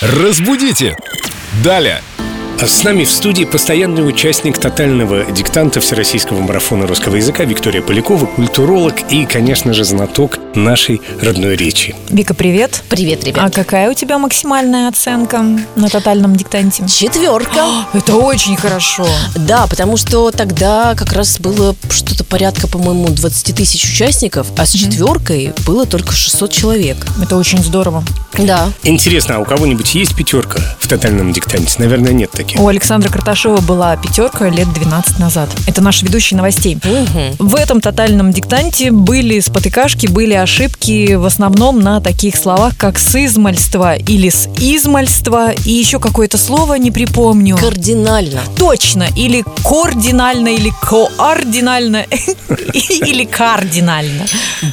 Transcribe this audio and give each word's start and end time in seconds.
Разбудите! 0.00 0.96
Далее! 1.62 2.00
А 2.58 2.66
С 2.66 2.84
нами 2.84 3.04
в 3.04 3.10
студии 3.10 3.44
постоянный 3.44 4.06
участник 4.06 4.58
тотального 4.58 5.24
диктанта 5.24 5.80
Всероссийского 5.80 6.40
марафона 6.40 6.86
русского 6.86 7.16
языка 7.16 7.44
Виктория 7.44 7.80
Полякова, 7.80 8.26
культуролог 8.26 8.94
и, 9.10 9.24
конечно 9.26 9.72
же, 9.72 9.84
знаток 9.84 10.38
нашей 10.54 11.00
родной 11.22 11.56
речи. 11.56 11.94
Вика, 12.10 12.34
привет. 12.34 12.82
Привет, 12.90 13.24
А 13.24 13.26
ребят. 13.26 13.54
какая 13.54 13.90
у 13.90 13.94
тебя 13.94 14.18
максимальная 14.18 14.88
оценка 14.88 15.42
на 15.76 15.88
тотальном 15.88 16.36
диктанте? 16.36 16.86
Четверка. 16.86 17.64
Это 17.94 18.16
очень 18.16 18.56
хорошо. 18.56 19.06
Да, 19.36 19.66
потому 19.66 19.96
что 19.96 20.30
тогда 20.30 20.94
как 20.94 21.12
раз 21.12 21.40
было 21.40 21.74
что-то 21.90 22.24
порядка, 22.24 22.68
по-моему, 22.68 23.08
20 23.08 23.54
тысяч 23.54 23.84
участников, 23.84 24.46
а 24.58 24.64
с 24.66 24.72
четверкой 24.72 25.52
было 25.66 25.86
только 25.86 26.12
600 26.12 26.52
человек. 26.52 27.06
Это 27.22 27.36
очень 27.36 27.62
здорово. 27.62 28.02
Да. 28.38 28.72
Интересно, 28.82 29.36
а 29.36 29.38
у 29.38 29.44
кого-нибудь 29.44 29.94
есть 29.94 30.14
пятерка 30.14 30.60
в 30.78 30.86
тотальном 30.86 31.32
диктанте? 31.32 31.74
Наверное, 31.78 32.12
нет 32.12 32.30
таких. 32.30 32.60
У 32.60 32.68
Александра 32.68 33.10
Карташова 33.10 33.60
была 33.60 33.96
пятерка 33.96 34.48
лет 34.48 34.72
12 34.72 35.18
назад. 35.18 35.50
Это 35.66 35.80
наш 35.82 36.02
ведущий 36.02 36.36
новостей. 36.36 36.78
Мгм. 36.82 37.36
В 37.38 37.54
этом 37.56 37.80
тотальном 37.80 38.32
диктанте 38.32 38.90
были 38.90 39.40
спотыкашки, 39.40 40.06
были 40.06 40.34
ошибки 40.34 41.14
в 41.14 41.24
основном 41.24 41.80
на 41.80 42.00
таких 42.00 42.36
словах, 42.36 42.76
как 42.76 42.98
сызмальство 42.98 43.94
или 43.94 44.30
сизмальство, 44.30 45.52
и 45.52 45.70
еще 45.70 45.98
какое-то 45.98 46.38
слово 46.38 46.74
не 46.74 46.90
припомню. 46.90 47.56
Кардинально. 47.56 48.40
Точно, 48.56 49.06
или 49.16 49.44
координально, 49.64 50.48
или 50.48 50.72
координально, 50.80 52.04
или 52.72 53.24
кардинально. 53.24 54.24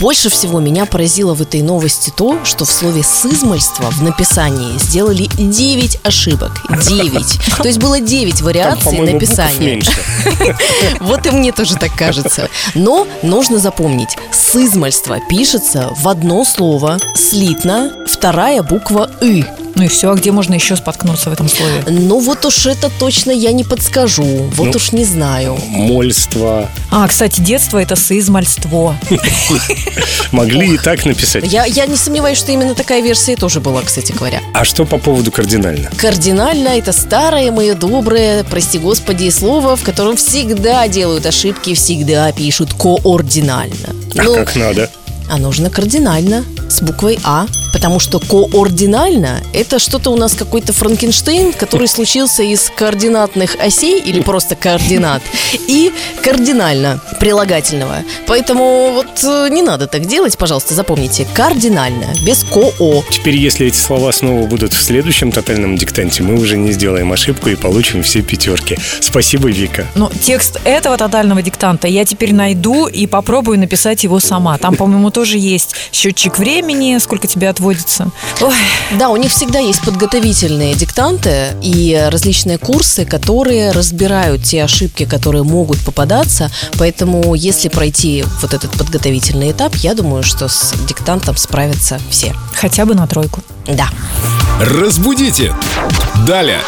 Больше 0.00 0.28
всего 0.28 0.60
меня 0.60 0.86
поразило 0.86 1.34
в 1.34 1.42
этой 1.42 1.62
новости 1.62 2.12
то, 2.14 2.38
что 2.44 2.64
в 2.64 2.70
слове 2.70 3.02
«сызмальство» 3.44 3.90
в 3.90 4.02
написании 4.02 4.78
сделали 4.78 5.28
9 5.36 5.98
ошибок. 6.02 6.62
9. 6.70 7.56
То 7.58 7.68
есть 7.68 7.78
было 7.78 8.00
9 8.00 8.36
Там, 8.36 8.44
вариаций 8.46 8.98
букв 8.98 9.12
написания. 9.12 9.82
Вот 11.00 11.26
и 11.26 11.30
мне 11.30 11.52
тоже 11.52 11.76
так 11.76 11.94
кажется. 11.94 12.48
Но 12.74 13.06
нужно 13.22 13.58
запомнить, 13.58 14.16
сызмальство 14.32 15.18
пишется 15.28 15.90
в 15.94 16.08
одно 16.08 16.44
слово, 16.44 16.98
слитно, 17.14 17.92
вторая 18.06 18.62
буква 18.62 19.10
«ы». 19.20 19.44
Ну 19.84 19.88
и 19.88 19.92
все, 19.92 20.10
а 20.10 20.14
где 20.14 20.32
можно 20.32 20.54
еще 20.54 20.76
споткнуться 20.76 21.28
в 21.28 21.34
этом 21.34 21.46
слове? 21.46 21.84
Ну 21.86 22.18
вот 22.18 22.46
уж 22.46 22.64
это 22.64 22.90
точно 22.98 23.32
я 23.32 23.52
не 23.52 23.64
подскажу, 23.64 24.24
вот 24.24 24.68
Ну. 24.68 24.72
уж 24.76 24.92
не 24.92 25.04
знаю. 25.04 25.58
Мольство. 25.68 26.70
А, 26.90 27.06
кстати, 27.06 27.42
детство 27.42 27.76
это 27.76 27.94
сызмальство. 27.94 28.96
Могли 30.32 30.76
и 30.76 30.78
так 30.78 31.04
написать. 31.04 31.44
Я, 31.52 31.66
я 31.66 31.84
не 31.84 31.96
сомневаюсь, 31.96 32.38
что 32.38 32.50
именно 32.50 32.74
такая 32.74 33.02
версия 33.02 33.36
тоже 33.36 33.60
была, 33.60 33.82
кстати 33.82 34.12
говоря. 34.12 34.40
А 34.54 34.64
что 34.64 34.86
по 34.86 34.96
поводу 34.96 35.30
кардинально? 35.30 35.90
Кардинально 35.98 36.68
это 36.68 36.92
старое 36.92 37.52
мое 37.52 37.74
доброе, 37.74 38.42
прости 38.44 38.78
господи, 38.78 39.28
слово, 39.28 39.76
в 39.76 39.82
котором 39.82 40.16
всегда 40.16 40.88
делают 40.88 41.26
ошибки, 41.26 41.74
всегда 41.74 42.32
пишут 42.32 42.72
координально. 42.72 43.90
А 44.16 44.22
Ну, 44.22 44.34
как 44.34 44.56
надо? 44.56 44.90
А 45.28 45.36
нужно 45.36 45.68
кардинально, 45.68 46.42
с 46.70 46.80
буквой 46.80 47.18
А, 47.22 47.46
потому 47.74 47.98
что 47.98 48.20
координально– 48.20 49.42
это 49.52 49.80
что-то 49.80 50.10
у 50.10 50.16
нас 50.16 50.34
какой-то 50.34 50.72
Франкенштейн, 50.72 51.52
который 51.52 51.88
случился 51.88 52.44
из 52.44 52.70
координатных 52.70 53.56
осей 53.56 54.00
или 54.00 54.20
просто 54.20 54.54
координат, 54.54 55.22
и 55.66 55.92
кардинально, 56.22 57.00
прилагательного. 57.18 58.04
Поэтому 58.28 58.92
вот 58.94 59.24
э, 59.24 59.48
не 59.50 59.60
надо 59.60 59.88
так 59.88 60.06
делать, 60.06 60.38
пожалуйста, 60.38 60.72
запомните, 60.74 61.26
кардинально, 61.34 62.14
без 62.24 62.44
ко-о. 62.44 63.02
Теперь, 63.10 63.34
если 63.34 63.66
эти 63.66 63.76
слова 63.76 64.12
снова 64.12 64.46
будут 64.46 64.72
в 64.72 64.80
следующем 64.80 65.32
тотальном 65.32 65.76
диктанте, 65.76 66.22
мы 66.22 66.40
уже 66.40 66.56
не 66.56 66.70
сделаем 66.70 67.12
ошибку 67.12 67.50
и 67.50 67.56
получим 67.56 68.04
все 68.04 68.22
пятерки. 68.22 68.78
Спасибо, 69.00 69.48
Вика. 69.48 69.84
Но 69.96 70.12
текст 70.22 70.60
этого 70.62 70.96
тотального 70.96 71.42
диктанта 71.42 71.88
я 71.88 72.04
теперь 72.04 72.32
найду 72.32 72.86
и 72.86 73.08
попробую 73.08 73.58
написать 73.58 74.04
его 74.04 74.20
сама. 74.20 74.58
Там, 74.58 74.76
по-моему, 74.76 75.10
тоже 75.10 75.38
есть 75.38 75.74
счетчик 75.90 76.38
времени, 76.38 76.98
сколько 76.98 77.26
тебе 77.26 77.48
отводится. 77.48 77.63
Ой, 78.40 78.54
Да, 78.98 79.08
у 79.08 79.16
них 79.16 79.30
всегда 79.30 79.58
есть 79.58 79.82
подготовительные 79.82 80.74
диктанты 80.74 81.56
и 81.62 82.08
различные 82.10 82.58
курсы, 82.58 83.04
которые 83.04 83.72
разбирают 83.72 84.42
те 84.42 84.64
ошибки, 84.64 85.04
которые 85.04 85.42
могут 85.42 85.78
попадаться. 85.80 86.50
Поэтому, 86.78 87.34
если 87.34 87.68
пройти 87.68 88.24
вот 88.40 88.54
этот 88.54 88.72
подготовительный 88.72 89.52
этап, 89.52 89.74
я 89.76 89.94
думаю, 89.94 90.22
что 90.22 90.48
с 90.48 90.74
диктантом 90.86 91.36
справятся 91.36 91.98
все. 92.10 92.34
хотя 92.54 92.84
бы 92.84 92.94
на 92.94 93.06
тройку. 93.06 93.42
Да. 93.66 93.88
Разбудите! 94.60 95.54
Далее! 96.26 96.60